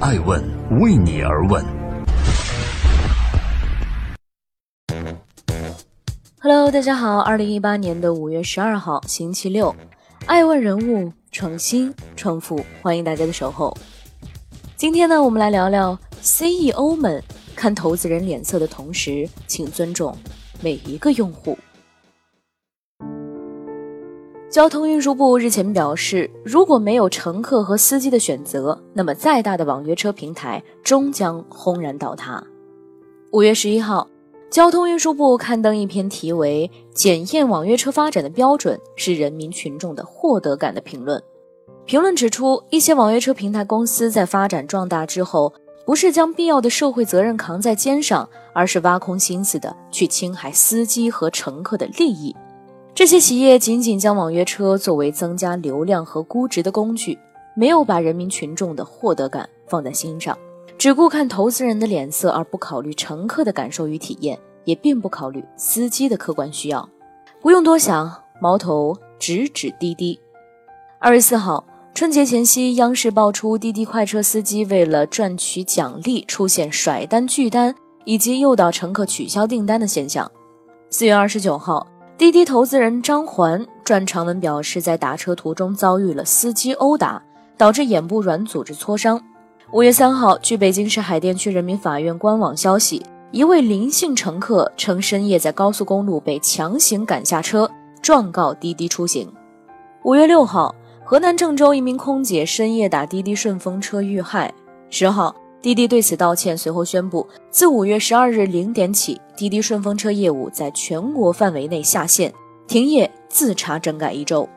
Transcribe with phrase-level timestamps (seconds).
[0.00, 0.40] 爱问
[0.78, 1.64] 为你而问。
[6.40, 9.74] Hello，大家好，二零一八年的五月十二号，星期六，
[10.26, 13.76] 爱问人物创新创富，欢迎大家的守候。
[14.76, 17.20] 今天呢，我们来聊聊 CEO 们
[17.56, 20.16] 看投资人脸色的同时，请尊重
[20.60, 21.58] 每一个用户。
[24.50, 32.42] 交通运输部日前表示，如果没有乘客和司机的选择，那么再大的网约车平台终将轰然倒塌。
[33.30, 34.08] 五月十一号。
[34.50, 41.22] 交通运输部刊登一篇题为《检验网约车发展的标准是人民群众的获得感》的评论。
[41.84, 45.52] 评论指出，一些网约车平台公司在发展壮大之后，
[45.84, 52.34] 不是将必要的社会责任扛在肩上，而是挖空心思的去侵害司机和乘客的利益。
[52.98, 57.16] 这些企业仅仅将网约车作为增加流量和估值的工具，
[57.54, 60.36] 没有把人民群众的获得感放在心上。
[60.76, 66.88] 只顾看投资人的脸色，而不考虑乘客的感受与体验，也并不考虑司机的客观需要。
[67.40, 70.18] 不用多想，矛头直指滴滴。
[70.98, 77.72] 二月四号春节前夕，央视爆出滴滴快车司机为了赚取奖励，出现甩单拒单
[78.04, 80.28] 以及诱导乘客取消订单的现象。
[80.90, 81.86] 四月二十九号，
[82.18, 87.22] 滴滴投资人张环撰长文表示，在打车途中遭遇了司机殴打，
[87.56, 89.22] 导致眼部软组织挫伤。
[89.70, 97.70] 五月三号，据北京市海淀区人民法院官网消息，一位林姓乘客称深夜在高速公路被强行赶下车，
[98.02, 99.32] 状告滴滴出行。
[100.02, 104.52] 五月六号，河南郑州一名空姐深夜打滴滴顺风车遇害。
[104.90, 112.32] 十号，滴滴对此道歉，随后宣布，自五月十二日零点起，滴滴顺风车业务在全国范围内下线，
[112.68, 114.48] 停业自查整改一周。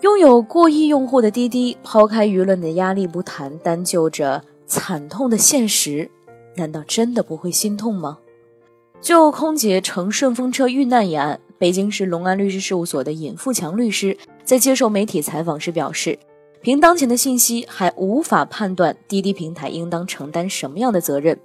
[0.00, 6.10] 拥有过亿用户的滴滴，抛开舆论的压力不谈，单就着惨痛的现实，
[6.56, 8.18] 难道真的不会心痛吗？
[9.00, 16.18] 就空姐乘顺风车遇难一案，北京市隆安律师事务所的尹富强律师在接受媒体采访时表示，
[16.60, 21.38] 凭当前的信息，还无法判断滴滴平台应当承担什么样的责任。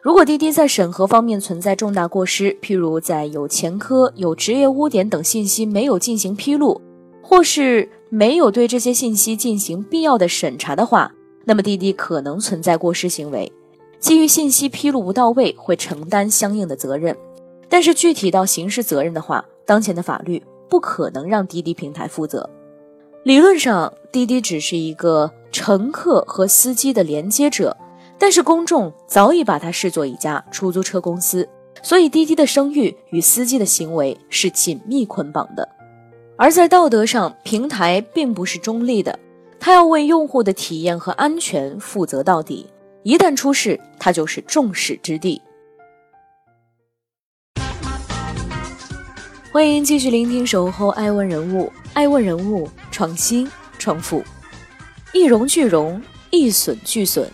[0.00, 6.80] 如果滴滴在审核方面存在重大过失，譬如在有前科、有职业污点等信息没有进行披露，
[7.20, 11.12] 或是没有对这些信息进行必要的审查的话，
[11.44, 13.52] 那么滴滴可能存在过失行为，
[13.98, 17.14] 基于信息披露不到位，会承担相应的责任。
[17.68, 22.48] 但是具体到刑事责任的话，当前的法律不可能让滴滴平台负责。
[23.22, 27.76] 理论上，滴滴只是一个乘客和司机的连接者，
[28.18, 31.46] 但是公众早已把它视作一家出租车公司，
[31.82, 35.68] 所以滴滴的声誉与司机的行为是紧密捆绑的。
[36.36, 39.18] 而在道德上，平台并不是中立的，
[39.58, 42.66] 它要为用户的体验和安全负责到底。
[43.02, 45.42] 一旦出事，它就是众矢之的。
[49.52, 54.22] 欢迎继续聆听《守候爱问人物》，爱问人物，创新创富，
[55.12, 57.30] 一荣俱荣，一损俱损。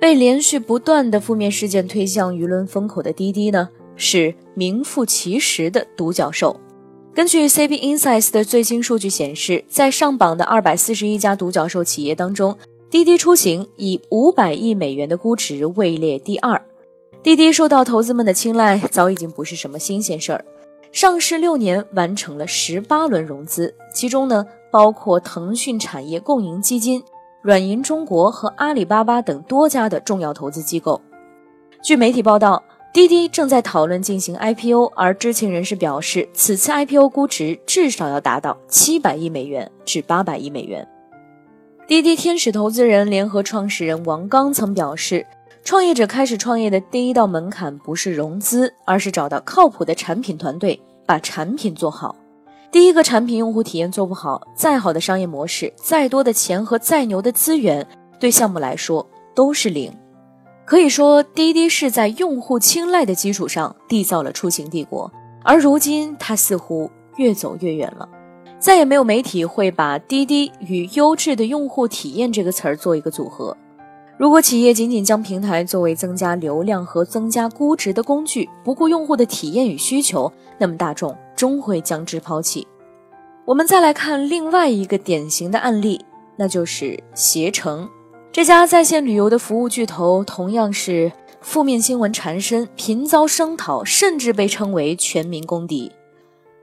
[0.00, 6.58] 被连续不断的负面事件推向舆论风口的滴滴呢，是名副其实的独角兽。
[7.14, 12.56] 根据 CB Insights 的最新数据显示，在上榜的二百四十一家独角兽企业当中，
[12.90, 16.60] 滴滴出行以五百亿美元的估值位列第二。
[17.22, 20.42] 滴滴受到投资们的青睐，早已经不是什么新鲜事儿。
[20.90, 27.02] 上市六年，完成了十八轮融资，其中呢，包括腾讯产业共赢基金。
[27.42, 31.00] 软银中国和阿里巴巴等多家的重要投资机构。
[31.82, 40.86] 据媒体报道，滴滴正在讨论进行 IPO，而知情人士表示，此次 IPO 估值至少要达到七百亿美元至八百亿美元。
[41.86, 45.26] 滴滴天使投资人联合创始人王刚曾表示，
[45.62, 52.16] 创业者开始创业的第一道门槛不是融资，而是找到靠谱的产品团队，把产品做好。
[52.72, 57.86] 第一个产品用户体验做不好，再好的商业模式，再多的钱和再牛的资源，
[58.18, 59.92] 对项目来说都是零。
[60.64, 65.12] 可以说，滴滴是在用户青睐的基础上缔造了出行帝国，
[65.42, 68.08] 而如今它似乎越走越远了。
[68.58, 73.56] 再也没有媒体会把滴滴与优质的用户体验这个词儿做一个组合。
[74.20, 81.16] 如果企业仅仅将平台作为增加流量和增加估值的工具，不顾用户的体验与需求，那么大众。
[81.34, 82.66] 终会将之抛弃。
[83.46, 86.04] 我们再来看另外一个典型的案例，
[86.36, 87.88] 那就是携程
[88.30, 95.90] 这家在线旅游的服务巨头，同样是负面新闻缠身，频遭声讨，甚至被称为全民公敌。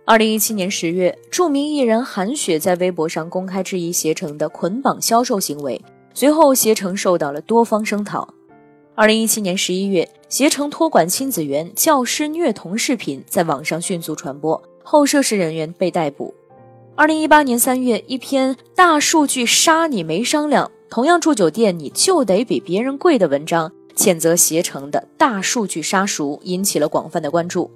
[0.06, 5.82] 二零一七年十月，著名艺人韩雪在微博上公开质疑携程的捆绑销售行为，
[6.20, 8.28] 随后携程受到了多方声讨。
[8.96, 16.34] 二零一七年十一月，携程托管亲子园教师虐童视频在网上迅速传播，后涉事人员被逮捕。
[16.96, 27.70] 二零一八年三月，一篇“大数据杀你没商量，同样住酒店你就得比别人贵”的文章，谴责携程的大数据杀熟，引起了广泛的关注。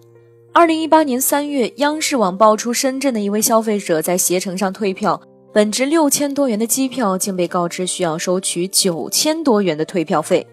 [0.51, 5.21] 二零一八年三月，央视网爆出深圳的一位消费者在携程上退票，
[5.53, 10.47] 本值六千多元的机票，竟被告知需要收取九千多元的退票费。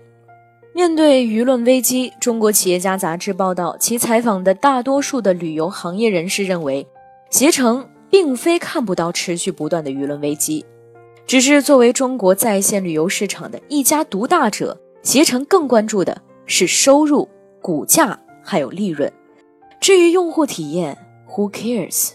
[0.75, 6.85] 面对舆论危机，中国企业家杂志报道，其采访的大多数的旅游行业人士认为，
[7.31, 10.67] 携程并非看不到持续不断的舆论危机，
[11.27, 17.29] 只是作为中国在线旅游市场的一家独大者，携程更关注的是收入、
[17.63, 19.13] 股价还有利润。
[19.81, 20.99] 至于用户体验
[21.29, 22.11] ，Who cares？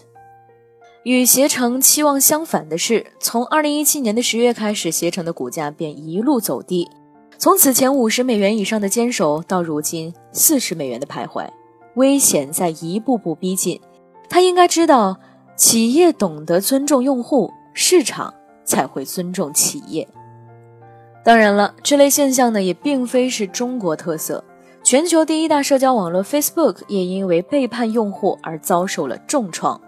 [1.04, 6.88] 与携程期望相反的是，从二零一七年的十月开始，携程的股价便一路走低，
[7.36, 11.46] 从此前五十美元以上的坚守，到如今四十美元的徘徊，
[11.96, 13.78] 危险在一步步逼近。
[14.30, 15.18] 他应该知道，
[15.56, 18.32] 企业懂得尊重用户，市场
[18.64, 20.08] 才会尊重企业。
[21.22, 24.42] 当然了，这类现象呢，也并非是中国特色。
[24.82, 29.78] 全球第一大社交网络 Facebook 也因为背叛用户而遭受了重创。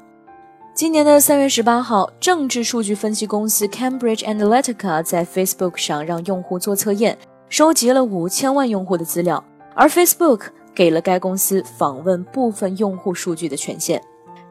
[0.76, 7.16] 今年的三月十八号，政治数据分析公司 Cambridge Analytica 在 Facebook 上让用户做测验，
[7.48, 9.42] 收集了五千万用户的资料，
[9.74, 14.02] 而 Facebook 给了该公司访问部分用户数据的权限。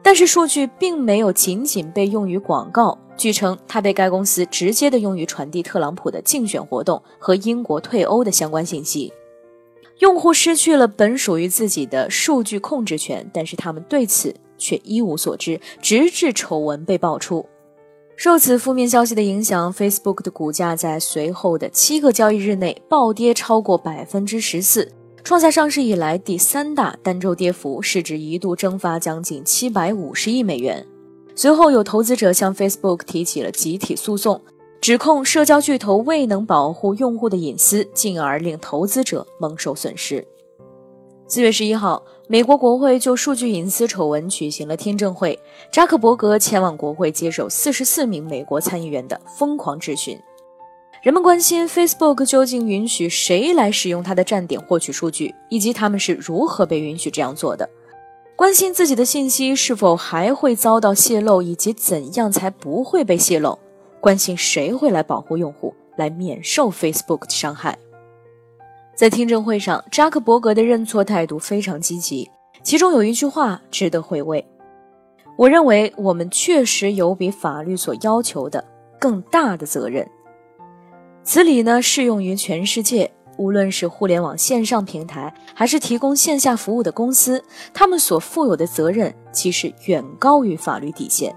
[0.02, 9.12] 但是数据并没有仅仅被用于广告，据称它被该公司直接的用于传递特朗普的竞选活动和英国退欧的相关信息。
[10.00, 17.46] 用户失去了本属于自己的数据控制权，但是他们对此却一无所知，直至丑闻被爆出。
[18.16, 24.90] 受此负面消息的影响，Facebook 的股价在随后的七个交易日内暴跌超过百分之十四，
[25.22, 30.86] 创下上市以来第三大单周跌幅，市值一度蒸发将近七百五十亿美元。
[31.34, 34.40] 随后，有投资者向 Facebook 提起了集体诉讼。
[34.78, 40.24] 指控社交巨头未能保护用户的隐私，进而令投资者蒙受损失。
[41.26, 45.38] 四月十一号，美国国会就数据隐私丑闻举行了听证会，
[45.70, 50.18] 扎克伯格前往国会接受四十四名美国参议员的疯狂质询。
[51.02, 57.64] 人们关心 Facebook 究竟允许谁来使用它的站点获取数据，以及他们是如何被允许这样做的；
[58.34, 63.56] 关心自己的信息是否还会遭到泄露，以及怎样才不会被泄露。
[64.00, 67.78] 关心谁会来保护用户，来免受 Facebook 的伤害。
[68.96, 72.30] 在听证会上，扎克伯格的认错态度非常积极，
[72.62, 74.42] 其中有一句话值得回味
[75.36, 78.64] ：“我认为我们确实有比法律所要求的
[78.98, 80.08] 更大的责任。”
[81.22, 87.44] 此理呢适用于全世界，无论是互联网线上平台，还是提供线下服务的公司，
[87.74, 91.36] 他们所负有的责任其实远高于法律底线。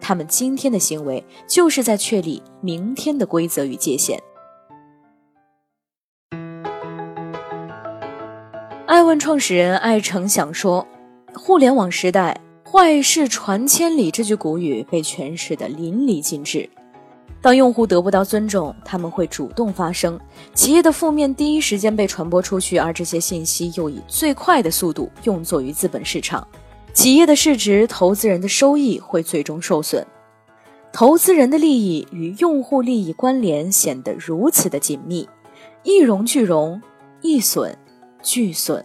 [0.00, 4.20] 他们今天的行为，就是在确立明天的规则与界限。
[9.06, 10.84] 问创始人艾诚想说
[11.32, 16.68] ：“互联网时代，坏事传千里。”这句古语被诠释的淋漓尽致。
[17.40, 20.18] 当用户得不到尊重，他们会主动发声，
[20.54, 26.44] 企业的负面第一时间被传播出去，而这些信息又以最快的速度用作于资本市场。
[26.92, 30.04] 企业的市值、投资人的收益会最终受损，
[30.92, 35.28] 投资人的利益与用户利益关联显得如此的紧密，
[35.84, 36.82] 一荣俱荣，
[37.22, 37.78] 一损
[38.20, 38.84] 俱损。